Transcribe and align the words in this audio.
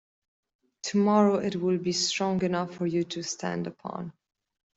Tomorrow 0.81 1.35
it 1.43 1.55
will 1.57 1.77
be 1.77 1.91
strong 1.91 2.41
enough 2.43 2.73
for 2.73 2.87
you 2.87 3.03
to 3.03 3.21
stand 3.21 3.67
upon. 3.67 4.13